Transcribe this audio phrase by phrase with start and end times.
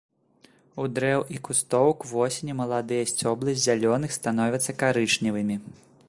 [0.83, 5.55] У дрэў і кустоў к восені маладыя сцёблы з зялёных становяцца карычневымі.